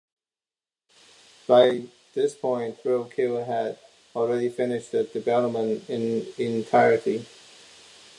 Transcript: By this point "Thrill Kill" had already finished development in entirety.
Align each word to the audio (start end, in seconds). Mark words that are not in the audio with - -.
By 1.47 1.83
this 2.15 2.33
point 2.33 2.81
"Thrill 2.81 3.05
Kill" 3.05 3.43
had 3.43 3.77
already 4.15 4.49
finished 4.49 4.91
development 4.91 5.87
in 5.91 6.25
entirety. 6.39 7.27